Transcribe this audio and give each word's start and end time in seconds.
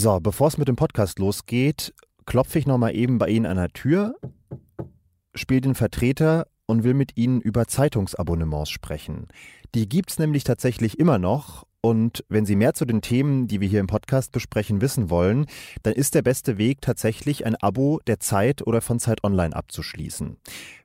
So, 0.00 0.20
bevor 0.20 0.46
es 0.46 0.58
mit 0.58 0.68
dem 0.68 0.76
Podcast 0.76 1.18
losgeht, 1.18 1.92
klopfe 2.24 2.60
ich 2.60 2.68
nochmal 2.68 2.94
eben 2.94 3.18
bei 3.18 3.30
Ihnen 3.30 3.46
an 3.46 3.56
der 3.56 3.70
Tür, 3.70 4.14
spiele 5.34 5.62
den 5.62 5.74
Vertreter 5.74 6.46
und 6.66 6.84
will 6.84 6.94
mit 6.94 7.16
Ihnen 7.16 7.40
über 7.40 7.66
Zeitungsabonnements 7.66 8.70
sprechen. 8.70 9.26
Die 9.74 9.88
gibt 9.88 10.12
es 10.12 10.20
nämlich 10.20 10.44
tatsächlich 10.44 11.00
immer 11.00 11.18
noch 11.18 11.66
und 11.80 12.24
wenn 12.28 12.44
Sie 12.44 12.56
mehr 12.56 12.74
zu 12.74 12.84
den 12.84 13.02
Themen, 13.02 13.46
die 13.46 13.60
wir 13.60 13.68
hier 13.68 13.78
im 13.78 13.86
Podcast 13.86 14.32
besprechen, 14.32 14.80
wissen 14.80 15.10
wollen, 15.10 15.46
dann 15.84 15.94
ist 15.94 16.16
der 16.16 16.22
beste 16.22 16.58
Weg 16.58 16.80
tatsächlich 16.80 17.46
ein 17.46 17.54
Abo 17.54 18.00
der 18.08 18.18
Zeit 18.18 18.66
oder 18.66 18.80
von 18.80 18.98
Zeit 18.98 19.22
Online 19.22 19.54
abzuschließen. 19.54 20.38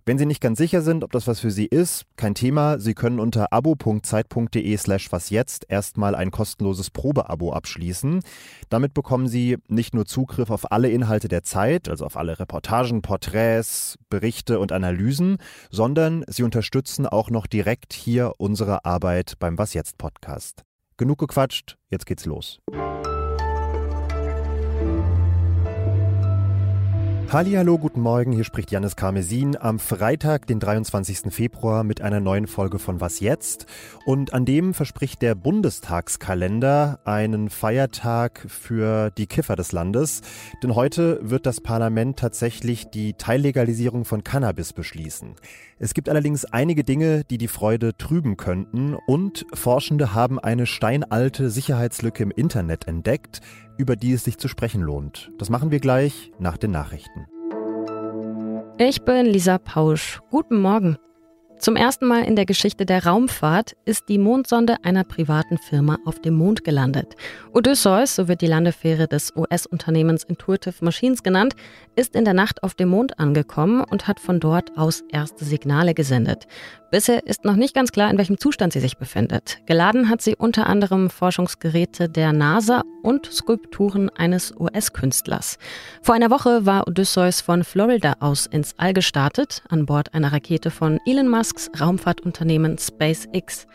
Wenn 0.05 0.17
Sie 0.19 0.27
nicht 0.27 0.41
ganz 0.41 0.59
sicher 0.59 0.83
sind, 0.83 1.03
ob 1.03 1.11
das 1.11 1.25
was 1.25 1.39
für 1.39 1.49
Sie 1.49 1.65
ist, 1.65 2.05
kein 2.15 2.35
Thema. 2.35 2.77
Sie 2.77 2.93
können 2.93 3.19
unter 3.19 3.51
abo.zeit.de 3.51 4.77
slash 4.77 5.11
was 5.11 5.31
jetzt 5.31 5.65
erstmal 5.67 6.13
ein 6.13 6.29
kostenloses 6.29 6.91
Probeabo 6.91 7.53
abschließen. 7.53 8.19
Damit 8.69 8.93
bekommen 8.93 9.27
Sie 9.27 9.57
nicht 9.67 9.95
nur 9.95 10.05
Zugriff 10.05 10.51
auf 10.51 10.71
alle 10.71 10.89
Inhalte 10.89 11.27
der 11.27 11.41
Zeit, 11.43 11.89
also 11.89 12.05
auf 12.05 12.17
alle 12.17 12.37
Reportagen, 12.37 13.01
Porträts, 13.01 13.97
Berichte 14.09 14.59
und 14.59 14.71
Analysen, 14.71 15.37
sondern 15.71 16.23
Sie 16.27 16.43
unterstützen 16.43 17.07
auch 17.07 17.31
noch 17.31 17.47
direkt 17.47 17.93
hier 17.93 18.33
unsere 18.37 18.85
Arbeit 18.85 19.39
beim 19.39 19.57
Was 19.57 19.73
jetzt 19.73 19.97
Podcast. 19.97 20.63
Genug 20.97 21.19
gequatscht, 21.19 21.77
jetzt 21.89 22.05
geht's 22.05 22.25
los. 22.25 22.59
Hallo, 27.33 27.79
guten 27.79 28.01
Morgen, 28.01 28.31
hier 28.31 28.43
spricht 28.43 28.69
Janis 28.69 28.95
Karmesin 28.95 29.57
am 29.57 29.79
Freitag, 29.79 30.45
den 30.45 30.59
23. 30.59 31.33
Februar 31.33 31.83
mit 31.83 31.99
einer 31.99 32.19
neuen 32.19 32.45
Folge 32.45 32.77
von 32.77 33.01
Was 33.01 33.21
jetzt? 33.21 33.65
Und 34.05 34.35
an 34.35 34.45
dem 34.45 34.75
verspricht 34.75 35.23
der 35.23 35.33
Bundestagskalender 35.33 36.99
einen 37.05 37.49
Feiertag 37.49 38.45
für 38.47 39.09
die 39.09 39.25
Kiffer 39.25 39.55
des 39.55 39.71
Landes, 39.71 40.21
denn 40.61 40.75
heute 40.75 41.27
wird 41.27 41.47
das 41.47 41.59
Parlament 41.59 42.19
tatsächlich 42.19 42.91
die 42.91 43.15
Teillegalisierung 43.15 44.05
von 44.05 44.23
Cannabis 44.23 44.71
beschließen. 44.71 45.33
Es 45.79 45.95
gibt 45.95 46.09
allerdings 46.09 46.45
einige 46.45 46.83
Dinge, 46.83 47.23
die 47.23 47.39
die 47.39 47.47
Freude 47.47 47.97
trüben 47.97 48.37
könnten 48.37 48.93
und 49.07 49.47
Forschende 49.55 50.13
haben 50.13 50.37
eine 50.37 50.67
steinalte 50.67 51.49
Sicherheitslücke 51.49 52.21
im 52.21 52.31
Internet 52.31 52.87
entdeckt, 52.87 53.41
über 53.77 53.95
die 53.95 54.13
es 54.13 54.23
sich 54.23 54.37
zu 54.37 54.47
sprechen 54.47 54.81
lohnt. 54.81 55.31
Das 55.37 55.49
machen 55.49 55.71
wir 55.71 55.79
gleich 55.79 56.31
nach 56.39 56.57
den 56.57 56.71
Nachrichten. 56.71 57.27
Ich 58.77 59.03
bin 59.03 59.25
Lisa 59.27 59.57
Pausch. 59.57 60.19
Guten 60.29 60.59
Morgen. 60.59 60.97
Zum 61.63 61.77
ersten 61.77 62.07
Mal 62.07 62.25
in 62.25 62.35
der 62.35 62.45
Geschichte 62.45 62.85
der 62.85 63.05
Raumfahrt 63.05 63.77
ist 63.85 64.09
die 64.09 64.17
Mondsonde 64.17 64.75
einer 64.83 65.05
privaten 65.05 65.57
Firma 65.57 65.97
auf 66.03 66.19
dem 66.19 66.33
Mond 66.33 66.65
gelandet. 66.65 67.15
Odysseus, 67.53 68.15
so 68.15 68.27
wird 68.27 68.41
die 68.41 68.47
Landefähre 68.47 69.07
des 69.07 69.33
US-Unternehmens 69.33 70.25
Intuitive 70.25 70.83
Machines 70.83 71.23
genannt, 71.23 71.55
ist 71.95 72.17
in 72.17 72.25
der 72.25 72.33
Nacht 72.33 72.63
auf 72.63 72.73
dem 72.73 72.89
Mond 72.89 73.17
angekommen 73.17 73.81
und 73.81 74.09
hat 74.09 74.19
von 74.19 74.41
dort 74.41 74.77
aus 74.77 75.05
erste 75.09 75.45
Signale 75.45 75.93
gesendet. 75.93 76.47
Bisher 76.93 77.25
ist 77.25 77.43
noch 77.43 77.55
nicht 77.55 77.73
ganz 77.73 77.91
klar, 77.91 78.11
in 78.11 78.19
welchem 78.19 78.37
Zustand 78.37 78.71
sie 78.71 78.79
sich 78.79 78.97
befindet. 78.97 79.57
Geladen 79.65 80.09
hat 80.09 80.21
sie 80.21 80.35
unter 80.35 80.67
anderem 80.67 81.09
Forschungsgeräte 81.09 82.07
der 82.07 82.33
NASA 82.33 82.83
und 83.01 83.25
Skulpturen 83.25 84.11
eines 84.11 84.53
US-Künstlers. 84.59 85.57
Vor 86.03 86.13
einer 86.13 86.29
Woche 86.29 86.67
war 86.67 86.87
Odysseus 86.87 87.41
von 87.41 87.63
Florida 87.63 88.17
aus 88.19 88.45
ins 88.45 88.75
All 88.77 88.93
gestartet, 88.93 89.63
an 89.69 89.87
Bord 89.87 90.13
einer 90.13 90.31
Rakete 90.31 90.69
von 90.69 90.99
Elon 91.07 91.29
Musks 91.53 91.69
Raumfahrtunternehmen 91.79 92.77
SpaceX. 92.79 93.67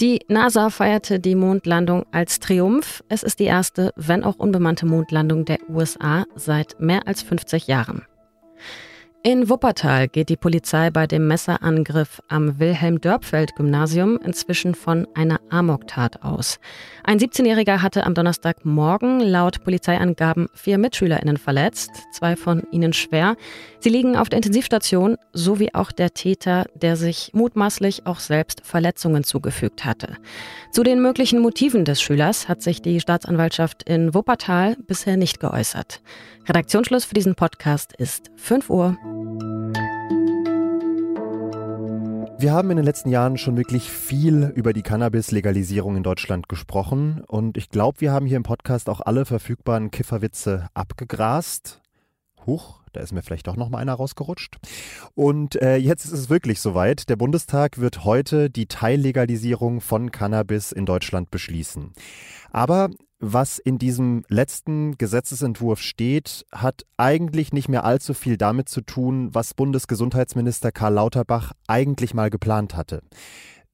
Die 0.00 0.20
NASA 0.28 0.68
feierte 0.68 1.18
die 1.18 1.34
Mondlandung 1.34 2.04
als 2.12 2.38
Triumph. 2.38 3.02
Es 3.08 3.22
ist 3.22 3.40
die 3.40 3.44
erste, 3.44 3.92
wenn 3.96 4.24
auch 4.24 4.36
unbemannte 4.36 4.84
Mondlandung 4.86 5.44
der 5.44 5.58
USA 5.70 6.24
seit 6.36 6.78
mehr 6.80 7.08
als 7.08 7.22
50 7.22 7.66
Jahren. 7.66 8.04
In 9.24 9.48
Wuppertal 9.50 10.06
geht 10.06 10.28
die 10.28 10.36
Polizei 10.36 10.90
bei 10.90 11.08
dem 11.08 11.26
Messerangriff 11.26 12.22
am 12.28 12.60
Wilhelm-Dörpfeld-Gymnasium 12.60 14.16
inzwischen 14.24 14.76
von 14.76 15.08
einer 15.14 15.40
Amoktat 15.50 16.22
aus. 16.22 16.60
Ein 17.02 17.18
17-Jähriger 17.18 17.82
hatte 17.82 18.06
am 18.06 18.14
Donnerstagmorgen 18.14 19.18
laut 19.18 19.64
Polizeiangaben 19.64 20.46
vier 20.54 20.78
MitschülerInnen 20.78 21.36
verletzt, 21.36 21.90
zwei 22.12 22.36
von 22.36 22.62
ihnen 22.70 22.92
schwer. 22.92 23.34
Sie 23.80 23.88
liegen 23.88 24.16
auf 24.16 24.28
der 24.28 24.36
Intensivstation, 24.36 25.16
sowie 25.32 25.74
auch 25.74 25.90
der 25.90 26.14
Täter, 26.14 26.66
der 26.76 26.96
sich 26.96 27.32
mutmaßlich 27.34 28.06
auch 28.06 28.20
selbst 28.20 28.64
Verletzungen 28.64 29.24
zugefügt 29.24 29.84
hatte. 29.84 30.16
Zu 30.70 30.84
den 30.84 31.02
möglichen 31.02 31.40
Motiven 31.40 31.84
des 31.84 32.00
Schülers 32.00 32.48
hat 32.48 32.62
sich 32.62 32.82
die 32.82 33.00
Staatsanwaltschaft 33.00 33.82
in 33.82 34.14
Wuppertal 34.14 34.76
bisher 34.86 35.16
nicht 35.16 35.40
geäußert. 35.40 36.02
Redaktionsschluss 36.48 37.04
für 37.04 37.14
diesen 37.14 37.34
Podcast 37.34 37.92
ist 37.98 38.30
5 38.36 38.70
Uhr. 38.70 38.96
Wir 42.40 42.52
haben 42.52 42.70
in 42.70 42.76
den 42.76 42.86
letzten 42.86 43.08
Jahren 43.08 43.36
schon 43.36 43.56
wirklich 43.56 43.90
viel 43.90 44.52
über 44.54 44.72
die 44.72 44.82
Cannabis-Legalisierung 44.82 45.96
in 45.96 46.04
Deutschland 46.04 46.48
gesprochen 46.48 47.24
und 47.26 47.58
ich 47.58 47.68
glaube, 47.68 48.00
wir 48.00 48.12
haben 48.12 48.26
hier 48.26 48.36
im 48.36 48.44
Podcast 48.44 48.88
auch 48.88 49.00
alle 49.00 49.24
verfügbaren 49.24 49.90
Kifferwitze 49.90 50.68
abgegrast. 50.72 51.80
Huch, 52.46 52.78
da 52.92 53.00
ist 53.00 53.12
mir 53.12 53.22
vielleicht 53.22 53.48
doch 53.48 53.56
noch 53.56 53.70
mal 53.70 53.78
einer 53.78 53.94
rausgerutscht. 53.94 54.58
Und 55.16 55.60
äh, 55.60 55.78
jetzt 55.78 56.04
ist 56.04 56.12
es 56.12 56.30
wirklich 56.30 56.60
soweit. 56.60 57.08
Der 57.08 57.16
Bundestag 57.16 57.78
wird 57.78 58.04
heute 58.04 58.50
die 58.50 58.66
Teillegalisierung 58.66 59.80
von 59.80 60.12
Cannabis 60.12 60.70
in 60.70 60.86
Deutschland 60.86 61.32
beschließen. 61.32 61.92
Aber 62.52 62.90
was 63.20 63.58
in 63.58 63.78
diesem 63.78 64.24
letzten 64.28 64.96
Gesetzesentwurf 64.96 65.80
steht, 65.80 66.46
hat 66.52 66.84
eigentlich 66.96 67.52
nicht 67.52 67.68
mehr 67.68 67.84
allzu 67.84 68.14
viel 68.14 68.36
damit 68.36 68.68
zu 68.68 68.80
tun, 68.80 69.34
was 69.34 69.54
Bundesgesundheitsminister 69.54 70.72
Karl 70.72 70.94
Lauterbach 70.94 71.52
eigentlich 71.66 72.14
mal 72.14 72.30
geplant 72.30 72.76
hatte. 72.76 73.02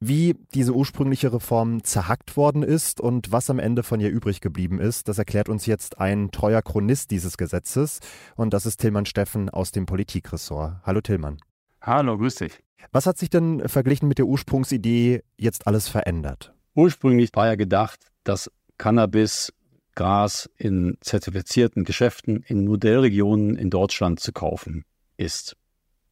Wie 0.01 0.35
diese 0.55 0.75
ursprüngliche 0.75 1.33
Reform 1.33 1.85
zerhackt 1.85 2.37
worden 2.37 2.63
ist 2.63 3.01
und 3.01 3.33
was 3.33 3.49
am 3.49 3.59
Ende 3.59 3.83
von 3.83 4.01
ihr 4.01 4.11
übrig 4.11 4.41
geblieben 4.41 4.79
ist, 4.79 5.09
das 5.09 5.19
erklärt 5.19 5.49
uns 5.49 5.67
jetzt 5.67 5.99
ein 5.99 6.31
treuer 6.31 6.63
Chronist 6.63 7.11
dieses 7.11 7.37
Gesetzes 7.37 8.01
und 8.37 8.53
das 8.53 8.67
ist 8.67 8.81
Tillmann 8.81 9.07
Steffen 9.07 9.49
aus 9.49 9.73
dem 9.73 9.87
Politikressort. 9.87 10.81
Hallo 10.83 11.01
Tillmann. 11.01 11.39
Hallo, 11.81 12.19
grüß 12.19 12.37
dich. 12.37 12.61
Was 12.93 13.07
hat 13.07 13.19
sich 13.19 13.31
denn 13.31 13.67
verglichen 13.69 14.09
mit 14.09 14.19
der 14.19 14.27
Ursprungsidee 14.27 15.23
jetzt 15.39 15.67
alles 15.67 15.89
verändert? 15.89 16.55
Ursprünglich 16.75 17.31
war 17.35 17.47
ja 17.47 17.55
gedacht, 17.55 18.01
dass 18.25 18.51
Cannabis, 18.79 19.53
Gras 19.95 20.51
in 20.57 20.97
zertifizierten 21.01 21.85
Geschäften 21.85 22.43
in 22.47 22.65
Modellregionen 22.65 23.57
in 23.57 23.71
Deutschland 23.71 24.21
zu 24.21 24.33
kaufen 24.33 24.85
ist. 25.17 25.57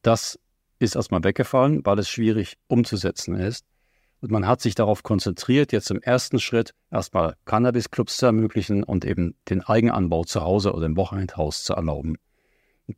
Das 0.03 0.39
ist 0.79 0.97
erstmal 0.97 1.25
weggefallen, 1.25 1.85
weil 1.85 1.99
es 1.99 2.09
schwierig 2.09 2.57
umzusetzen 2.69 3.35
ist. 3.37 3.65
Und 4.21 4.31
man 4.31 4.47
hat 4.47 4.61
sich 4.61 4.77
darauf 4.77 5.03
konzentriert, 5.03 5.73
jetzt 5.73 5.91
im 5.91 6.01
ersten 6.01 6.39
Schritt 6.39 6.75
erstmal 6.93 7.35
Cannabis-Clubs 7.45 8.19
zu 8.19 8.27
ermöglichen 8.27 8.85
und 8.85 9.05
eben 9.05 9.35
den 9.51 9.63
Eigenanbau 9.63 10.23
zu 10.23 10.43
Hause 10.43 10.73
oder 10.75 10.87
im 10.87 10.97
Wochenendhaus 10.97 11.65
zu 11.65 11.73
erlauben. 11.73 12.17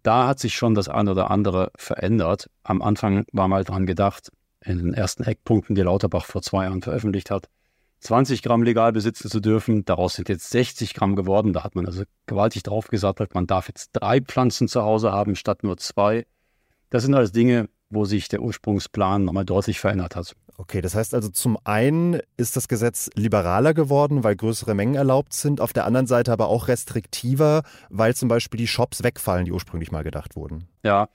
Da 0.02 0.26
hat 0.26 0.38
sich 0.38 0.54
schon 0.54 0.74
das 0.74 0.88
eine 0.88 1.12
oder 1.12 1.30
andere 1.30 1.70
verändert. 1.76 2.50
Am 2.62 2.82
Anfang 2.82 3.24
war 3.32 3.48
mal 3.48 3.64
dran 3.64 3.86
gedacht, 3.86 4.30
in 4.60 4.78
den 4.78 4.94
ersten 4.94 5.24
Eckpunkten, 5.24 5.74
die 5.74 5.82
Lauterbach 5.82 6.26
vor 6.26 6.42
zwei 6.42 6.64
Jahren 6.64 6.82
veröffentlicht 6.82 7.30
hat, 7.30 7.48
20 8.04 8.42
Gramm 8.42 8.62
legal 8.62 8.92
besitzen 8.92 9.30
zu 9.30 9.40
dürfen. 9.40 9.84
Daraus 9.86 10.14
sind 10.14 10.28
jetzt 10.28 10.50
60 10.50 10.92
Gramm 10.92 11.16
geworden. 11.16 11.54
Da 11.54 11.64
hat 11.64 11.74
man 11.74 11.86
also 11.86 12.02
gewaltig 12.26 12.62
drauf 12.62 12.88
gesagt, 12.88 13.34
man 13.34 13.46
darf 13.46 13.68
jetzt 13.68 13.90
drei 13.94 14.20
Pflanzen 14.20 14.68
zu 14.68 14.82
Hause 14.82 15.10
haben 15.10 15.36
statt 15.36 15.64
nur 15.64 15.78
zwei. 15.78 16.26
Das 16.90 17.02
sind 17.02 17.14
alles 17.14 17.32
Dinge, 17.32 17.68
wo 17.88 18.04
sich 18.04 18.28
der 18.28 18.42
Ursprungsplan 18.42 19.24
nochmal 19.24 19.46
deutlich 19.46 19.80
verändert 19.80 20.16
hat. 20.16 20.34
Okay, 20.56 20.82
das 20.82 20.94
heißt 20.94 21.14
also 21.14 21.30
zum 21.30 21.58
einen 21.64 22.20
ist 22.36 22.56
das 22.56 22.68
Gesetz 22.68 23.10
liberaler 23.14 23.72
geworden, 23.72 24.22
weil 24.22 24.36
größere 24.36 24.74
Mengen 24.74 24.94
erlaubt 24.94 25.32
sind, 25.32 25.60
auf 25.60 25.72
der 25.72 25.86
anderen 25.86 26.06
Seite 26.06 26.30
aber 26.30 26.48
auch 26.48 26.68
restriktiver, 26.68 27.62
weil 27.88 28.14
zum 28.14 28.28
Beispiel 28.28 28.58
die 28.58 28.68
Shops 28.68 29.02
wegfallen, 29.02 29.46
die 29.46 29.52
ursprünglich 29.52 29.90
mal 29.90 30.04
gedacht 30.04 30.36
wurden. 30.36 30.68
Ja, 30.84 31.08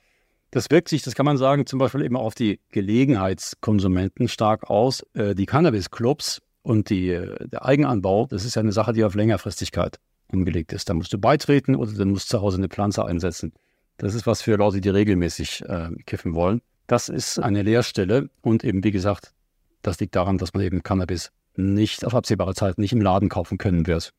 das 0.51 0.69
wirkt 0.71 0.89
sich, 0.89 1.03
das 1.03 1.13
kann 1.13 1.25
man 1.25 1.38
sagen, 1.38 1.68
zum 1.68 1.77
Beispiel 1.77 2.01
eben 2.01 2.18
auf 2.18 2.33
die 2.33 2.59
Gelegenheitskonsumenten 2.71 4.27
stark 4.27 4.69
aus. 4.69 5.06
Äh, 5.13 5.36
die 5.36 5.45
Cannabis-Clubs 5.45 6.41
und 6.61 6.89
die, 6.89 7.07
der 7.07 7.65
Eigenanbau, 7.65 8.27
das 8.27 8.45
ist 8.45 8.56
ja 8.56 8.61
eine 8.61 8.71
Sache, 8.71 8.94
die 8.94 9.03
auf 9.03 9.15
Längerfristigkeit 9.15 10.00
umgelegt 10.31 10.73
ist. 10.73 10.89
Da 10.89 10.94
musst 10.94 11.13
du 11.13 11.17
beitreten 11.17 11.75
oder 11.75 11.91
dann 11.94 12.09
musst 12.09 12.31
du 12.31 12.38
zu 12.38 12.41
Hause 12.41 12.57
eine 12.57 12.67
Pflanze 12.67 13.06
einsetzen. 13.06 13.53
Das 13.97 14.13
ist 14.13 14.27
was 14.27 14.41
für 14.41 14.56
Leute, 14.56 14.81
die 14.81 14.89
regelmäßig 14.89 15.63
äh, 15.67 15.89
kiffen 16.06 16.33
wollen. 16.35 16.61
Das 16.88 17.09
ist 17.09 17.39
eine 17.39 17.61
Leerstelle 17.61 18.29
und 18.41 18.63
eben, 18.63 18.83
wie 18.83 18.91
gesagt, 18.91 19.33
das 19.81 20.00
liegt 20.00 20.15
daran, 20.15 20.38
dass 20.38 20.53
man 20.53 20.63
eben 20.63 20.83
Cannabis 20.83 21.31
nicht 21.56 22.06
auf 22.06 22.15
absehbare 22.15 22.56
Zeit 22.56 22.77
nicht 22.77 22.94
im 22.94 23.01
Laden 23.01 23.29
kaufen 23.29 23.57
können 23.57 23.88
wird. 23.88 24.13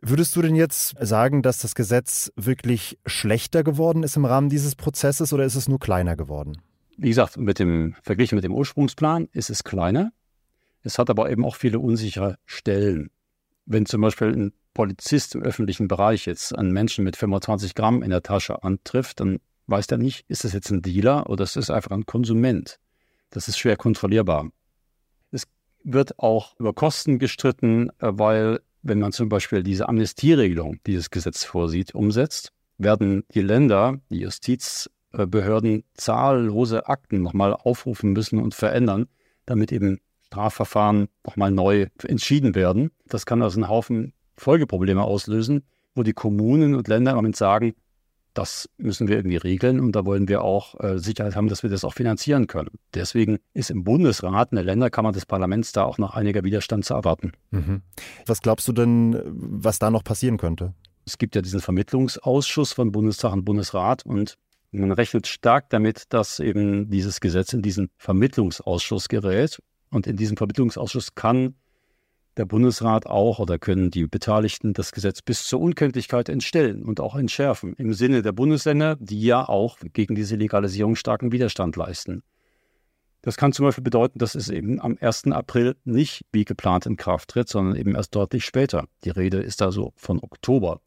Würdest 0.00 0.36
du 0.36 0.42
denn 0.42 0.54
jetzt 0.54 0.96
sagen, 1.00 1.42
dass 1.42 1.58
das 1.58 1.74
Gesetz 1.74 2.32
wirklich 2.36 2.98
schlechter 3.06 3.62
geworden 3.64 4.02
ist 4.02 4.16
im 4.16 4.24
Rahmen 4.24 4.48
dieses 4.48 4.74
Prozesses 4.74 5.32
oder 5.32 5.44
ist 5.44 5.54
es 5.54 5.68
nur 5.68 5.78
kleiner 5.78 6.16
geworden? 6.16 6.58
Wie 6.96 7.08
gesagt, 7.08 7.36
mit 7.36 7.58
dem, 7.58 7.94
verglichen 8.02 8.36
mit 8.36 8.44
dem 8.44 8.52
Ursprungsplan 8.52 9.28
ist 9.32 9.50
es 9.50 9.64
kleiner. 9.64 10.12
Es 10.84 10.98
hat 10.98 11.10
aber 11.10 11.30
eben 11.30 11.44
auch 11.44 11.56
viele 11.56 11.78
unsichere 11.80 12.38
Stellen. 12.44 13.10
Wenn 13.66 13.86
zum 13.86 14.02
Beispiel 14.02 14.28
ein 14.28 14.52
Polizist 14.74 15.34
im 15.34 15.42
öffentlichen 15.42 15.88
Bereich 15.88 16.26
jetzt 16.26 16.56
einen 16.56 16.72
Menschen 16.72 17.04
mit 17.04 17.16
25 17.16 17.74
Gramm 17.74 18.02
in 18.02 18.10
der 18.10 18.22
Tasche 18.22 18.62
antrifft, 18.62 19.20
dann 19.20 19.40
weiß 19.66 19.86
der 19.86 19.98
nicht, 19.98 20.26
ist 20.28 20.44
das 20.44 20.52
jetzt 20.52 20.70
ein 20.70 20.82
Dealer 20.82 21.30
oder 21.30 21.44
ist 21.44 21.56
das 21.56 21.70
einfach 21.70 21.92
ein 21.92 22.04
Konsument. 22.06 22.78
Das 23.30 23.48
ist 23.48 23.58
schwer 23.58 23.76
kontrollierbar. 23.76 24.50
Es 25.30 25.44
wird 25.82 26.18
auch 26.18 26.54
über 26.58 26.74
Kosten 26.74 27.18
gestritten, 27.18 27.90
weil 27.98 28.60
wenn 28.82 28.98
man 28.98 29.12
zum 29.12 29.30
Beispiel 29.30 29.62
diese 29.62 29.88
Amnestieregelung, 29.88 30.78
die 30.86 30.94
das 30.94 31.10
Gesetz 31.10 31.44
vorsieht, 31.44 31.94
umsetzt, 31.94 32.52
werden 32.76 33.24
die 33.32 33.40
Länder, 33.40 34.00
die 34.10 34.20
Justizbehörden 34.20 35.84
zahllose 35.94 36.86
Akten 36.86 37.22
nochmal 37.22 37.54
aufrufen 37.54 38.12
müssen 38.12 38.38
und 38.38 38.54
verändern, 38.54 39.06
damit 39.46 39.72
eben 39.72 40.00
Strafverfahren 40.26 41.08
nochmal 41.24 41.50
neu 41.50 41.86
entschieden 42.02 42.54
werden. 42.54 42.90
Das 43.06 43.26
kann 43.26 43.42
also 43.42 43.60
einen 43.60 43.68
Haufen 43.68 44.12
Folgeprobleme 44.36 45.02
auslösen, 45.02 45.62
wo 45.94 46.02
die 46.02 46.12
Kommunen 46.12 46.74
und 46.74 46.88
Länder 46.88 47.12
im 47.12 47.16
Moment 47.16 47.36
sagen, 47.36 47.74
das 48.34 48.68
müssen 48.78 49.06
wir 49.06 49.16
irgendwie 49.16 49.36
regeln 49.36 49.78
und 49.78 49.92
da 49.92 50.04
wollen 50.04 50.26
wir 50.28 50.42
auch 50.42 50.78
äh, 50.80 50.98
Sicherheit 50.98 51.36
haben, 51.36 51.48
dass 51.48 51.62
wir 51.62 51.70
das 51.70 51.84
auch 51.84 51.94
finanzieren 51.94 52.48
können. 52.48 52.70
Deswegen 52.92 53.38
ist 53.54 53.70
im 53.70 53.84
Bundesrat, 53.84 54.50
in 54.50 54.56
der 54.56 54.64
Länderkammer 54.64 55.12
des 55.12 55.24
Parlaments, 55.24 55.70
da 55.70 55.84
auch 55.84 55.98
noch 55.98 56.14
einiger 56.14 56.42
Widerstand 56.42 56.84
zu 56.84 56.94
erwarten. 56.94 57.32
Mhm. 57.52 57.82
Was 58.26 58.42
glaubst 58.42 58.66
du 58.66 58.72
denn, 58.72 59.20
was 59.24 59.78
da 59.78 59.90
noch 59.90 60.02
passieren 60.02 60.36
könnte? 60.36 60.74
Es 61.06 61.16
gibt 61.16 61.36
ja 61.36 61.42
diesen 61.42 61.60
Vermittlungsausschuss 61.60 62.72
von 62.72 62.90
Bundestag 62.90 63.32
und 63.32 63.44
Bundesrat 63.44 64.04
und 64.04 64.36
man 64.72 64.90
rechnet 64.90 65.28
stark 65.28 65.70
damit, 65.70 66.12
dass 66.12 66.40
eben 66.40 66.90
dieses 66.90 67.20
Gesetz 67.20 67.52
in 67.52 67.62
diesen 67.62 67.90
Vermittlungsausschuss 67.96 69.08
gerät. 69.08 69.62
Und 69.94 70.08
in 70.08 70.16
diesem 70.16 70.36
Vermittlungsausschuss 70.36 71.14
kann 71.14 71.54
der 72.36 72.46
Bundesrat 72.46 73.06
auch 73.06 73.38
oder 73.38 73.60
können 73.60 73.92
die 73.92 74.08
Beteiligten 74.08 74.72
das 74.72 74.90
Gesetz 74.90 75.22
bis 75.22 75.46
zur 75.46 75.60
Unkenntlichkeit 75.60 76.28
entstellen 76.28 76.82
und 76.82 76.98
auch 76.98 77.14
entschärfen, 77.14 77.74
im 77.74 77.94
Sinne 77.94 78.22
der 78.22 78.32
Bundesländer, 78.32 78.96
die 78.98 79.22
ja 79.22 79.48
auch 79.48 79.78
gegen 79.92 80.16
diese 80.16 80.34
Legalisierung 80.34 80.96
starken 80.96 81.30
Widerstand 81.30 81.76
leisten. 81.76 82.24
Das 83.22 83.36
kann 83.36 83.52
zum 83.52 83.66
Beispiel 83.66 83.84
bedeuten, 83.84 84.18
dass 84.18 84.34
es 84.34 84.48
eben 84.48 84.80
am 84.80 84.98
1. 85.00 85.28
April 85.28 85.76
nicht 85.84 86.26
wie 86.32 86.44
geplant 86.44 86.86
in 86.86 86.96
Kraft 86.96 87.30
tritt, 87.30 87.48
sondern 87.48 87.76
eben 87.76 87.94
erst 87.94 88.16
deutlich 88.16 88.44
später. 88.44 88.86
Die 89.04 89.10
Rede 89.10 89.38
ist 89.38 89.60
da 89.60 89.70
so 89.70 89.92
von 89.94 90.18
Oktober. 90.20 90.80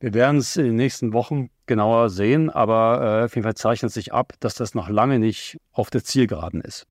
Wir 0.00 0.12
werden 0.12 0.38
es 0.38 0.56
in 0.56 0.64
den 0.64 0.76
nächsten 0.76 1.12
Wochen 1.12 1.50
genauer 1.66 2.10
sehen, 2.10 2.50
aber 2.50 3.20
äh, 3.20 3.24
auf 3.26 3.34
jeden 3.36 3.44
Fall 3.44 3.54
zeichnet 3.54 3.92
sich 3.92 4.12
ab, 4.12 4.32
dass 4.40 4.56
das 4.56 4.74
noch 4.74 4.88
lange 4.88 5.20
nicht 5.20 5.56
auf 5.70 5.88
der 5.88 6.02
Zielgeraden 6.02 6.60
ist. 6.60 6.88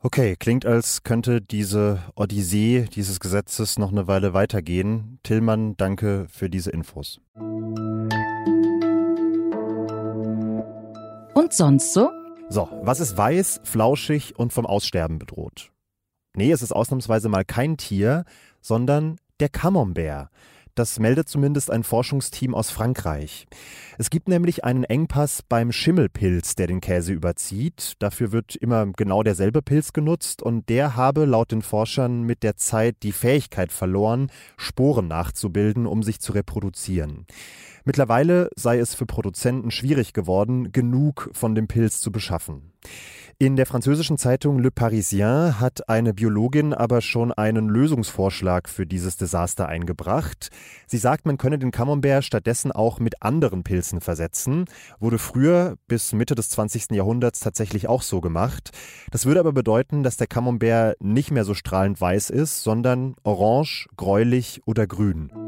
Okay, 0.00 0.36
klingt, 0.38 0.66
als 0.66 1.04
könnte 1.04 1.40
diese 1.40 2.02
Odyssee 2.16 2.86
dieses 2.94 3.18
Gesetzes 3.18 3.78
noch 3.78 3.90
eine 3.90 4.06
Weile 4.06 4.34
weitergehen. 4.34 5.18
Tillmann, 5.22 5.74
danke 5.78 6.26
für 6.28 6.50
diese 6.50 6.70
Infos. 6.70 7.18
Und 11.34 11.52
sonst 11.52 11.94
so? 11.94 12.10
So, 12.50 12.68
was 12.82 13.00
ist 13.00 13.16
weiß, 13.16 13.62
flauschig 13.64 14.38
und 14.38 14.52
vom 14.52 14.66
Aussterben 14.66 15.18
bedroht? 15.18 15.72
Nee, 16.34 16.52
es 16.52 16.60
ist 16.60 16.72
ausnahmsweise 16.72 17.30
mal 17.30 17.46
kein 17.46 17.78
Tier, 17.78 18.24
sondern 18.60 19.16
der 19.40 19.48
Camembert. 19.48 20.28
Das 20.76 21.00
meldet 21.00 21.26
zumindest 21.26 21.70
ein 21.70 21.84
Forschungsteam 21.84 22.54
aus 22.54 22.70
Frankreich. 22.70 23.46
Es 23.96 24.10
gibt 24.10 24.28
nämlich 24.28 24.62
einen 24.62 24.84
Engpass 24.84 25.42
beim 25.42 25.72
Schimmelpilz, 25.72 26.54
der 26.54 26.66
den 26.66 26.82
Käse 26.82 27.14
überzieht. 27.14 27.94
Dafür 27.98 28.30
wird 28.30 28.56
immer 28.56 28.84
genau 28.92 29.22
derselbe 29.22 29.62
Pilz 29.62 29.94
genutzt 29.94 30.42
und 30.42 30.68
der 30.68 30.94
habe 30.94 31.24
laut 31.24 31.50
den 31.50 31.62
Forschern 31.62 32.24
mit 32.24 32.42
der 32.42 32.56
Zeit 32.56 32.96
die 33.02 33.12
Fähigkeit 33.12 33.72
verloren, 33.72 34.30
Sporen 34.58 35.08
nachzubilden, 35.08 35.86
um 35.86 36.02
sich 36.02 36.20
zu 36.20 36.32
reproduzieren. 36.32 37.26
Mittlerweile 37.86 38.50
sei 38.54 38.78
es 38.78 38.94
für 38.94 39.06
Produzenten 39.06 39.70
schwierig 39.70 40.12
geworden, 40.12 40.72
genug 40.72 41.30
von 41.32 41.54
dem 41.54 41.68
Pilz 41.68 42.00
zu 42.00 42.12
beschaffen. 42.12 42.72
In 43.38 43.56
der 43.56 43.66
französischen 43.66 44.16
Zeitung 44.16 44.60
Le 44.60 44.70
Parisien 44.70 45.60
hat 45.60 45.90
eine 45.90 46.14
Biologin 46.14 46.72
aber 46.72 47.02
schon 47.02 47.32
einen 47.32 47.68
Lösungsvorschlag 47.68 48.66
für 48.66 48.86
dieses 48.86 49.18
Desaster 49.18 49.68
eingebracht. 49.68 50.48
Sie 50.86 50.96
sagt, 50.96 51.26
man 51.26 51.36
könne 51.36 51.58
den 51.58 51.70
Camembert 51.70 52.24
stattdessen 52.24 52.72
auch 52.72 52.98
mit 52.98 53.22
anderen 53.22 53.62
Pilzen 53.62 54.00
versetzen. 54.00 54.64
Wurde 55.00 55.18
früher 55.18 55.76
bis 55.86 56.14
Mitte 56.14 56.34
des 56.34 56.48
20. 56.48 56.92
Jahrhunderts 56.92 57.40
tatsächlich 57.40 57.88
auch 57.88 58.00
so 58.00 58.22
gemacht. 58.22 58.70
Das 59.10 59.26
würde 59.26 59.40
aber 59.40 59.52
bedeuten, 59.52 60.02
dass 60.02 60.16
der 60.16 60.28
Camembert 60.28 60.96
nicht 61.02 61.30
mehr 61.30 61.44
so 61.44 61.52
strahlend 61.52 62.00
weiß 62.00 62.30
ist, 62.30 62.62
sondern 62.62 63.16
orange, 63.22 63.86
gräulich 63.98 64.62
oder 64.64 64.86
grün. 64.86 65.45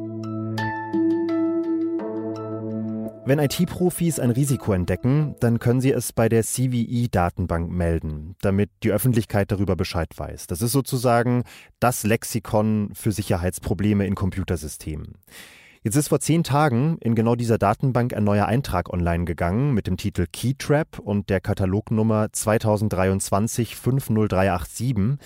Wenn 3.28 3.40
IT-Profis 3.40 4.20
ein 4.20 4.30
Risiko 4.30 4.72
entdecken, 4.72 5.34
dann 5.40 5.58
können 5.58 5.82
sie 5.82 5.92
es 5.92 6.14
bei 6.14 6.30
der 6.30 6.42
CVE-Datenbank 6.42 7.70
melden, 7.70 8.36
damit 8.40 8.70
die 8.82 8.90
Öffentlichkeit 8.90 9.52
darüber 9.52 9.76
Bescheid 9.76 10.08
weiß. 10.16 10.46
Das 10.46 10.62
ist 10.62 10.72
sozusagen 10.72 11.44
das 11.78 12.04
Lexikon 12.04 12.88
für 12.94 13.12
Sicherheitsprobleme 13.12 14.06
in 14.06 14.14
Computersystemen. 14.14 15.16
Jetzt 15.82 15.96
ist 15.96 16.08
vor 16.08 16.20
zehn 16.20 16.42
Tagen 16.42 16.96
in 17.02 17.14
genau 17.14 17.34
dieser 17.34 17.58
Datenbank 17.58 18.14
ein 18.14 18.24
neuer 18.24 18.46
Eintrag 18.46 18.90
online 18.90 19.26
gegangen 19.26 19.74
mit 19.74 19.86
dem 19.88 19.98
Titel 19.98 20.24
Keytrap 20.32 20.98
und 20.98 21.28
der 21.28 21.42
Katalognummer 21.42 22.32
2023 22.32 23.76
50387. 23.76 25.18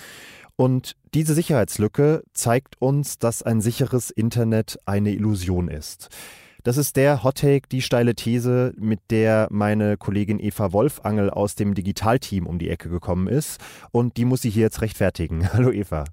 Und 0.57 0.97
diese 1.13 1.33
Sicherheitslücke 1.33 2.23
zeigt 2.33 2.81
uns, 2.81 3.17
dass 3.17 3.43
ein 3.43 3.61
sicheres 3.61 4.11
Internet 4.11 4.77
eine 4.85 5.11
Illusion 5.11 5.69
ist. 5.69 6.09
Das 6.63 6.77
ist 6.77 6.95
der 6.95 7.23
Hottake, 7.23 7.67
die 7.69 7.81
steile 7.81 8.15
These, 8.15 8.73
mit 8.77 9.01
der 9.09 9.49
meine 9.51 9.97
Kollegin 9.97 10.39
Eva 10.39 10.71
Wolfangel 10.71 11.29
aus 11.29 11.55
dem 11.55 11.73
Digitalteam 11.73 12.47
um 12.47 12.57
die 12.57 12.69
Ecke 12.69 12.87
gekommen 12.87 13.27
ist. 13.27 13.59
Und 13.91 14.15
die 14.15 14.23
muss 14.23 14.43
sie 14.43 14.49
hier 14.49 14.61
jetzt 14.61 14.81
rechtfertigen. 14.81 15.51
Hallo 15.53 15.73
Eva. 15.73 16.05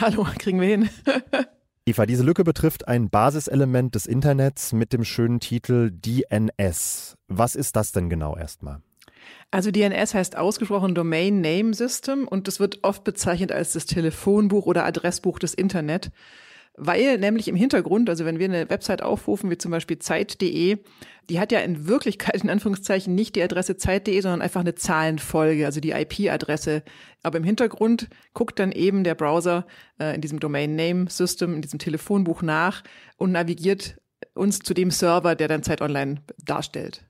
Hallo, 0.00 0.26
kriegen 0.38 0.62
wir 0.62 0.68
hin. 0.68 0.88
Eva, 1.84 2.06
diese 2.06 2.22
Lücke 2.22 2.42
betrifft 2.42 2.88
ein 2.88 3.10
Basiselement 3.10 3.94
des 3.94 4.06
Internets 4.06 4.72
mit 4.72 4.94
dem 4.94 5.04
schönen 5.04 5.40
Titel 5.40 5.90
DNS. 5.90 7.16
Was 7.28 7.54
ist 7.54 7.76
das 7.76 7.92
denn 7.92 8.08
genau 8.08 8.34
erstmal? 8.34 8.80
Also 9.50 9.70
DNS 9.70 10.14
heißt 10.14 10.38
ausgesprochen 10.38 10.94
Domain 10.94 11.42
Name 11.42 11.74
System 11.74 12.26
und 12.26 12.48
es 12.48 12.60
wird 12.60 12.78
oft 12.82 13.04
bezeichnet 13.04 13.52
als 13.52 13.74
das 13.74 13.84
Telefonbuch 13.84 14.64
oder 14.64 14.86
Adressbuch 14.86 15.38
des 15.38 15.52
Internet 15.52 16.10
weil 16.78 17.18
nämlich 17.18 17.48
im 17.48 17.56
Hintergrund, 17.56 18.08
also 18.08 18.24
wenn 18.24 18.38
wir 18.38 18.46
eine 18.46 18.70
Website 18.70 19.02
aufrufen, 19.02 19.50
wie 19.50 19.58
zum 19.58 19.70
Beispiel 19.70 19.98
Zeit.de, 19.98 20.78
die 21.28 21.40
hat 21.40 21.52
ja 21.52 21.58
in 21.60 21.86
Wirklichkeit 21.86 22.42
in 22.42 22.50
Anführungszeichen 22.50 23.14
nicht 23.14 23.36
die 23.36 23.42
Adresse 23.42 23.76
Zeit.de, 23.76 24.20
sondern 24.20 24.40
einfach 24.40 24.60
eine 24.60 24.74
Zahlenfolge, 24.74 25.66
also 25.66 25.80
die 25.80 25.90
IP-Adresse. 25.90 26.82
Aber 27.22 27.38
im 27.38 27.44
Hintergrund 27.44 28.08
guckt 28.32 28.58
dann 28.58 28.72
eben 28.72 29.04
der 29.04 29.14
Browser 29.14 29.66
äh, 30.00 30.14
in 30.14 30.20
diesem 30.20 30.40
Domain 30.40 30.74
Name 30.74 31.10
System, 31.10 31.54
in 31.54 31.62
diesem 31.62 31.78
Telefonbuch 31.78 32.42
nach 32.42 32.82
und 33.16 33.32
navigiert 33.32 33.98
uns 34.34 34.60
zu 34.60 34.72
dem 34.72 34.90
Server, 34.90 35.34
der 35.34 35.48
dann 35.48 35.62
Zeit 35.62 35.82
Online 35.82 36.22
darstellt. 36.44 37.04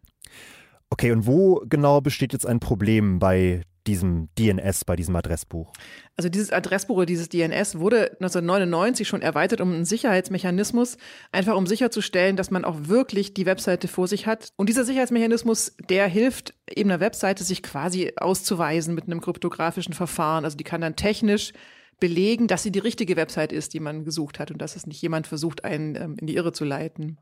Okay, 0.91 1.13
und 1.13 1.27
wo 1.27 1.63
genau 1.69 2.01
besteht 2.01 2.33
jetzt 2.33 2.47
ein 2.47 2.61
Problem 2.61 3.19
bei 3.19 3.63
diesem 3.89 4.29
DNS, 4.39 4.85
bei 4.85 4.95
diesem 4.95 5.17
Adressbuch? 5.17 5.73
Also 6.17 6.29
dieses 6.29 6.53
Adressbuch 6.53 6.97
oder 6.97 7.07
dieses 7.07 7.29
DNS 7.29 7.79
wurde 7.79 8.13
1999 8.21 9.09
schon 9.09 9.23
erweitert 9.23 9.61
um 9.61 9.73
einen 9.73 9.85
Sicherheitsmechanismus, 9.85 10.99
einfach 11.33 11.57
um 11.57 11.67
sicherzustellen, 11.67 12.37
dass 12.37 12.51
man 12.51 12.65
auch 12.65 12.77
wirklich 12.83 13.35
die 13.35 13.47
Webseite 13.47 13.89
vor 13.89 14.07
sich 14.07 14.27
hat. 14.27 14.53
Und 14.57 14.69
dieser 14.69 14.85
Sicherheitsmechanismus, 14.85 15.75
der 15.89 16.07
hilft 16.07 16.55
eben 16.71 16.91
einer 16.91 17.01
Webseite, 17.01 17.43
sich 17.43 17.63
quasi 17.63 18.13
auszuweisen 18.17 18.95
mit 18.95 19.05
einem 19.05 19.21
kryptografischen 19.21 19.95
Verfahren. 19.95 20.45
Also 20.45 20.57
die 20.57 20.65
kann 20.65 20.83
dann 20.83 20.97
technisch 20.97 21.53
belegen, 21.99 22.47
dass 22.47 22.63
sie 22.63 22.71
die 22.71 22.79
richtige 22.79 23.17
Website 23.17 23.53
ist, 23.53 23.75
die 23.75 23.81
man 23.81 24.05
gesucht 24.05 24.39
hat 24.39 24.51
und 24.51 24.59
dass 24.63 24.77
es 24.77 24.87
nicht 24.87 25.03
jemand 25.03 25.27
versucht, 25.27 25.65
einen 25.65 25.97
ähm, 25.97 26.17
in 26.21 26.27
die 26.27 26.37
Irre 26.37 26.53
zu 26.53 26.65
leiten. 26.65 27.19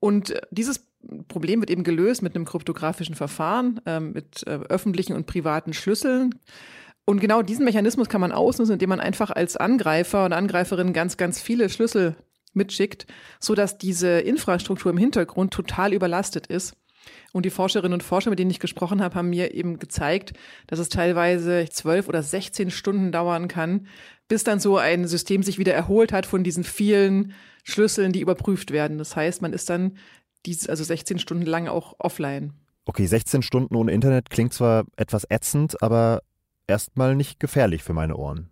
Und 0.00 0.30
äh, 0.30 0.40
dieses 0.50 0.87
Problem 1.28 1.60
wird 1.60 1.70
eben 1.70 1.84
gelöst 1.84 2.22
mit 2.22 2.34
einem 2.34 2.44
kryptografischen 2.44 3.14
Verfahren, 3.14 3.80
äh, 3.86 4.00
mit 4.00 4.46
äh, 4.46 4.58
öffentlichen 4.68 5.14
und 5.14 5.26
privaten 5.26 5.72
Schlüsseln. 5.72 6.34
Und 7.04 7.20
genau 7.20 7.42
diesen 7.42 7.64
Mechanismus 7.64 8.08
kann 8.08 8.20
man 8.20 8.32
ausnutzen, 8.32 8.74
indem 8.74 8.90
man 8.90 9.00
einfach 9.00 9.30
als 9.30 9.56
Angreifer 9.56 10.26
oder 10.26 10.36
Angreiferin 10.36 10.92
ganz, 10.92 11.16
ganz 11.16 11.40
viele 11.40 11.70
Schlüssel 11.70 12.16
mitschickt, 12.52 13.06
sodass 13.40 13.78
diese 13.78 14.20
Infrastruktur 14.20 14.90
im 14.90 14.98
Hintergrund 14.98 15.52
total 15.52 15.92
überlastet 15.92 16.48
ist. 16.48 16.74
Und 17.32 17.46
die 17.46 17.50
Forscherinnen 17.50 17.94
und 17.94 18.02
Forscher, 18.02 18.30
mit 18.30 18.38
denen 18.38 18.50
ich 18.50 18.60
gesprochen 18.60 19.00
habe, 19.00 19.14
haben 19.14 19.30
mir 19.30 19.54
eben 19.54 19.78
gezeigt, 19.78 20.32
dass 20.66 20.78
es 20.78 20.88
teilweise 20.88 21.66
zwölf 21.70 22.08
oder 22.08 22.22
sechzehn 22.22 22.70
Stunden 22.70 23.12
dauern 23.12 23.48
kann, 23.48 23.86
bis 24.28 24.44
dann 24.44 24.60
so 24.60 24.76
ein 24.76 25.06
System 25.06 25.42
sich 25.42 25.58
wieder 25.58 25.72
erholt 25.72 26.12
hat 26.12 26.26
von 26.26 26.42
diesen 26.44 26.64
vielen 26.64 27.32
Schlüsseln, 27.64 28.12
die 28.12 28.20
überprüft 28.20 28.72
werden. 28.72 28.98
Das 28.98 29.16
heißt, 29.16 29.40
man 29.40 29.52
ist 29.52 29.70
dann 29.70 29.96
dies, 30.46 30.68
also 30.68 30.84
16 30.84 31.18
Stunden 31.18 31.46
lang 31.46 31.68
auch 31.68 31.94
offline. 31.98 32.52
Okay, 32.84 33.06
16 33.06 33.42
Stunden 33.42 33.74
ohne 33.76 33.92
Internet 33.92 34.30
klingt 34.30 34.54
zwar 34.54 34.84
etwas 34.96 35.26
ätzend, 35.28 35.82
aber 35.82 36.22
erstmal 36.66 37.16
nicht 37.16 37.40
gefährlich 37.40 37.82
für 37.82 37.92
meine 37.92 38.16
Ohren. 38.16 38.48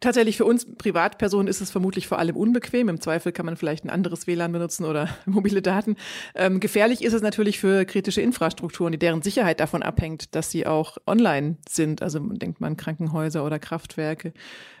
Tatsächlich 0.00 0.36
für 0.36 0.44
uns 0.44 0.66
Privatpersonen 0.76 1.48
ist 1.48 1.60
es 1.60 1.70
vermutlich 1.70 2.06
vor 2.06 2.18
allem 2.18 2.36
unbequem. 2.36 2.88
Im 2.88 3.00
Zweifel 3.00 3.32
kann 3.32 3.46
man 3.46 3.56
vielleicht 3.56 3.84
ein 3.84 3.90
anderes 3.90 4.26
WLAN 4.26 4.52
benutzen 4.52 4.84
oder 4.84 5.08
mobile 5.26 5.62
Daten. 5.62 5.96
Ähm, 6.34 6.60
gefährlich 6.60 7.02
ist 7.02 7.12
es 7.12 7.22
natürlich 7.22 7.58
für 7.58 7.84
kritische 7.84 8.20
Infrastrukturen, 8.20 8.92
die 8.92 8.98
deren 8.98 9.22
Sicherheit 9.22 9.60
davon 9.60 9.82
abhängt, 9.82 10.34
dass 10.34 10.50
sie 10.50 10.66
auch 10.66 10.96
online 11.06 11.56
sind. 11.68 12.02
Also 12.02 12.18
denkt 12.20 12.60
man 12.60 12.76
Krankenhäuser 12.76 13.44
oder 13.44 13.58
Kraftwerke. 13.58 14.32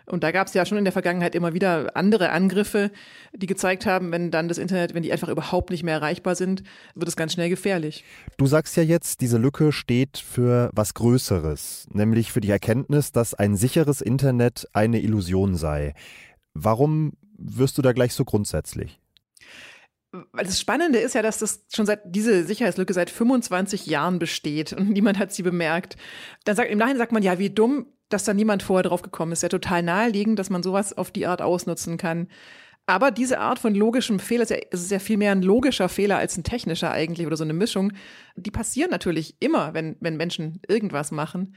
Und 0.06 0.22
da 0.22 0.30
gab 0.30 0.46
es 0.46 0.54
ja 0.54 0.64
schon 0.64 0.78
in 0.78 0.84
der 0.84 0.92
Vergangenheit 0.92 1.34
immer 1.34 1.52
wieder 1.52 1.96
andere 1.96 2.30
Angriffe, 2.30 2.90
die 3.34 3.46
gezeigt 3.46 3.86
haben, 3.86 4.12
wenn 4.12 4.30
dann 4.30 4.48
das 4.48 4.58
Internet, 4.58 4.94
wenn 4.94 5.02
die 5.02 5.12
einfach 5.12 5.28
überhaupt 5.28 5.70
nicht 5.70 5.82
mehr 5.82 5.94
erreichbar 5.94 6.36
sind, 6.36 6.62
wird 6.94 7.08
es 7.08 7.16
ganz 7.16 7.32
schnell 7.32 7.48
gefährlich. 7.48 8.04
Du 8.36 8.46
sagst 8.46 8.76
ja 8.76 8.84
jetzt, 8.84 9.20
diese 9.20 9.38
Lücke 9.38 9.72
steht 9.72 10.18
für 10.18 10.70
was 10.72 10.94
Größeres, 10.94 11.88
nämlich 11.92 12.32
für 12.32 12.40
die 12.40 12.50
Erkenntnis, 12.50 13.10
dass 13.10 13.34
ein 13.34 13.56
sicheres 13.56 14.00
Internet 14.00 14.68
eine 14.72 15.00
Illusion 15.00 15.56
sei. 15.56 15.94
Warum 16.54 17.14
wirst 17.36 17.76
du 17.76 17.82
da 17.82 17.92
gleich 17.92 18.14
so 18.14 18.24
grundsätzlich? 18.24 19.00
das 20.32 20.60
Spannende 20.60 20.98
ist 20.98 21.14
ja, 21.14 21.22
dass 21.22 21.38
das 21.38 21.64
schon 21.74 21.86
seit 21.86 22.00
diese 22.06 22.44
Sicherheitslücke 22.44 22.92
seit 22.92 23.10
25 23.10 23.86
Jahren 23.86 24.18
besteht 24.18 24.72
und 24.72 24.90
niemand 24.90 25.18
hat 25.18 25.32
sie 25.32 25.42
bemerkt. 25.42 25.96
Dann 26.44 26.56
sagt 26.56 26.70
im 26.70 26.78
Nachhinein 26.78 26.98
sagt 26.98 27.12
man 27.12 27.22
ja, 27.22 27.38
wie 27.38 27.50
dumm, 27.50 27.86
dass 28.08 28.24
da 28.24 28.34
niemand 28.34 28.62
vorher 28.62 28.84
drauf 28.84 29.02
gekommen 29.02 29.32
ist. 29.32 29.42
Ja, 29.42 29.48
total 29.48 29.82
naheliegend, 29.82 30.38
dass 30.38 30.50
man 30.50 30.62
sowas 30.62 30.96
auf 30.96 31.10
die 31.10 31.26
Art 31.26 31.42
ausnutzen 31.42 31.96
kann. 31.96 32.28
Aber 32.86 33.10
diese 33.10 33.40
Art 33.40 33.58
von 33.58 33.74
logischem 33.74 34.20
Fehler, 34.20 34.42
es 34.44 34.82
ist 34.82 34.92
ja 34.92 35.00
viel 35.00 35.16
mehr 35.16 35.32
ein 35.32 35.42
logischer 35.42 35.88
Fehler 35.88 36.18
als 36.18 36.36
ein 36.36 36.44
technischer 36.44 36.92
eigentlich 36.92 37.26
oder 37.26 37.36
so 37.36 37.42
eine 37.42 37.52
Mischung, 37.52 37.92
die 38.36 38.52
passieren 38.52 38.90
natürlich 38.90 39.36
immer, 39.40 39.74
wenn, 39.74 39.96
wenn 39.98 40.16
Menschen 40.16 40.60
irgendwas 40.68 41.10
machen. 41.10 41.56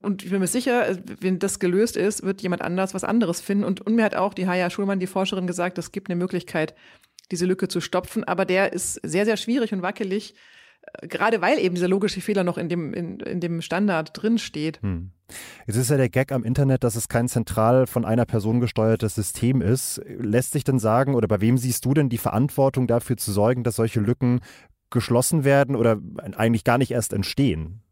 Und 0.00 0.24
ich 0.24 0.30
bin 0.30 0.40
mir 0.40 0.46
sicher, 0.46 0.96
wenn 1.20 1.38
das 1.38 1.58
gelöst 1.58 1.98
ist, 1.98 2.22
wird 2.22 2.40
jemand 2.40 2.62
anders 2.62 2.94
was 2.94 3.04
anderes 3.04 3.42
finden. 3.42 3.64
Und, 3.64 3.82
und 3.82 3.94
mir 3.94 4.04
hat 4.04 4.14
auch 4.14 4.32
die 4.32 4.46
Haya 4.46 4.70
Schulmann, 4.70 5.00
die 5.00 5.06
Forscherin, 5.06 5.46
gesagt, 5.46 5.76
es 5.76 5.92
gibt 5.92 6.08
eine 6.08 6.16
Möglichkeit, 6.16 6.74
diese 7.30 7.44
Lücke 7.44 7.68
zu 7.68 7.82
stopfen. 7.82 8.24
Aber 8.24 8.46
der 8.46 8.72
ist 8.72 8.94
sehr, 9.02 9.26
sehr 9.26 9.36
schwierig 9.36 9.74
und 9.74 9.82
wackelig 9.82 10.34
gerade 11.02 11.40
weil 11.40 11.58
eben 11.58 11.74
dieser 11.74 11.88
logische 11.88 12.20
Fehler 12.20 12.44
noch 12.44 12.58
in 12.58 12.68
dem, 12.68 12.92
in, 12.94 13.20
in 13.20 13.40
dem 13.40 13.62
Standard 13.62 14.10
drin 14.14 14.38
steht. 14.38 14.80
Hm. 14.82 15.10
Jetzt 15.66 15.76
ist 15.76 15.90
ja 15.90 15.96
der 15.96 16.08
Gag 16.08 16.32
am 16.32 16.44
Internet, 16.44 16.84
dass 16.84 16.96
es 16.96 17.08
kein 17.08 17.28
zentral 17.28 17.86
von 17.86 18.04
einer 18.04 18.26
Person 18.26 18.60
gesteuertes 18.60 19.14
System 19.14 19.60
ist. 19.62 20.00
Lässt 20.06 20.52
sich 20.52 20.64
denn 20.64 20.78
sagen, 20.78 21.14
oder 21.14 21.28
bei 21.28 21.40
wem 21.40 21.58
siehst 21.58 21.84
du 21.84 21.94
denn 21.94 22.08
die 22.08 22.18
Verantwortung 22.18 22.86
dafür 22.86 23.16
zu 23.16 23.32
sorgen, 23.32 23.64
dass 23.64 23.76
solche 23.76 24.00
Lücken 24.00 24.40
geschlossen 24.90 25.44
werden 25.44 25.76
oder 25.76 25.98
eigentlich 26.36 26.64
gar 26.64 26.78
nicht 26.78 26.90
erst 26.90 27.12
entstehen? 27.12 27.82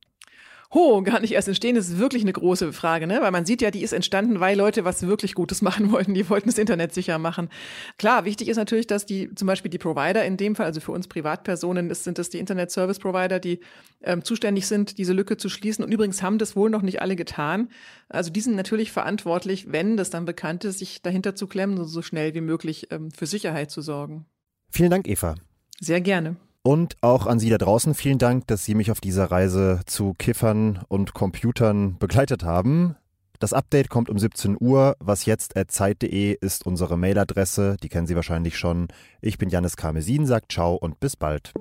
Ho, 0.74 1.02
gar 1.02 1.20
nicht 1.20 1.32
erst 1.32 1.48
entstehen, 1.48 1.76
ist 1.76 1.98
wirklich 1.98 2.22
eine 2.22 2.32
große 2.32 2.74
Frage, 2.74 3.06
ne? 3.06 3.20
Weil 3.22 3.30
man 3.30 3.46
sieht 3.46 3.62
ja, 3.62 3.70
die 3.70 3.82
ist 3.82 3.92
entstanden, 3.92 4.38
weil 4.38 4.56
Leute 4.56 4.84
was 4.84 5.06
wirklich 5.06 5.34
Gutes 5.34 5.62
machen 5.62 5.92
wollten. 5.92 6.12
Die 6.12 6.28
wollten 6.28 6.48
das 6.48 6.58
Internet 6.58 6.92
sicher 6.92 7.18
machen. 7.18 7.48
Klar, 7.96 8.24
wichtig 8.24 8.48
ist 8.48 8.58
natürlich, 8.58 8.86
dass 8.86 9.06
die, 9.06 9.34
zum 9.34 9.46
Beispiel 9.46 9.70
die 9.70 9.78
Provider 9.78 10.24
in 10.24 10.36
dem 10.36 10.56
Fall, 10.56 10.66
also 10.66 10.80
für 10.80 10.92
uns 10.92 11.08
Privatpersonen, 11.08 11.90
ist, 11.90 12.04
sind 12.04 12.18
das 12.18 12.28
die 12.28 12.38
Internet 12.38 12.70
Service 12.70 12.98
Provider, 12.98 13.40
die 13.40 13.60
ähm, 14.02 14.22
zuständig 14.24 14.66
sind, 14.66 14.98
diese 14.98 15.14
Lücke 15.14 15.38
zu 15.38 15.48
schließen. 15.48 15.84
Und 15.84 15.92
übrigens 15.92 16.22
haben 16.22 16.38
das 16.38 16.54
wohl 16.54 16.68
noch 16.68 16.82
nicht 16.82 17.00
alle 17.00 17.16
getan. 17.16 17.70
Also 18.10 18.30
die 18.30 18.40
sind 18.40 18.54
natürlich 18.54 18.92
verantwortlich, 18.92 19.72
wenn 19.72 19.96
das 19.96 20.10
dann 20.10 20.26
bekannt 20.26 20.64
ist, 20.64 20.80
sich 20.80 21.00
dahinter 21.00 21.34
zu 21.34 21.46
klemmen 21.46 21.78
und 21.78 21.86
so 21.86 22.02
schnell 22.02 22.34
wie 22.34 22.42
möglich 22.42 22.88
ähm, 22.90 23.10
für 23.10 23.26
Sicherheit 23.26 23.70
zu 23.70 23.80
sorgen. 23.80 24.26
Vielen 24.70 24.90
Dank, 24.90 25.08
Eva. 25.08 25.34
Sehr 25.80 26.02
gerne. 26.02 26.36
Und 26.62 26.96
auch 27.00 27.26
an 27.26 27.38
Sie 27.38 27.50
da 27.50 27.58
draußen 27.58 27.94
vielen 27.94 28.18
Dank, 28.18 28.46
dass 28.46 28.64
Sie 28.64 28.74
mich 28.74 28.90
auf 28.90 29.00
dieser 29.00 29.30
Reise 29.30 29.80
zu 29.86 30.14
Kiffern 30.18 30.80
und 30.88 31.14
Computern 31.14 31.96
begleitet 31.98 32.42
haben. 32.42 32.96
Das 33.38 33.52
Update 33.52 33.88
kommt 33.88 34.10
um 34.10 34.18
17 34.18 34.56
Uhr. 34.58 34.96
Was 34.98 35.24
jetzt 35.24 35.56
at 35.56 35.70
zeit.de 35.70 36.36
ist 36.40 36.66
unsere 36.66 36.98
Mailadresse. 36.98 37.76
Die 37.82 37.88
kennen 37.88 38.08
Sie 38.08 38.16
wahrscheinlich 38.16 38.58
schon. 38.58 38.88
Ich 39.20 39.38
bin 39.38 39.48
Janis 39.48 39.76
Karmesin, 39.76 40.26
sagt 40.26 40.50
ciao 40.52 40.74
und 40.74 40.98
bis 40.98 41.16
bald. 41.16 41.52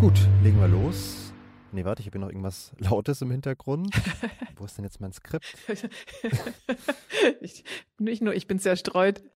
Gut, 0.00 0.28
legen 0.42 0.58
wir 0.58 0.68
los. 0.68 1.32
Nee, 1.70 1.84
warte, 1.84 2.00
ich 2.00 2.06
habe 2.06 2.16
hier 2.16 2.24
noch 2.24 2.30
irgendwas 2.30 2.72
Lautes 2.78 3.20
im 3.20 3.30
Hintergrund. 3.30 3.94
Wo 4.56 4.64
ist 4.64 4.78
denn 4.78 4.84
jetzt 4.84 5.00
mein 5.00 5.12
Skript? 5.12 5.44
ich, 7.40 7.64
nicht 7.98 8.22
nur, 8.22 8.34
ich 8.34 8.46
bin 8.46 8.58
zerstreut. 8.58 9.22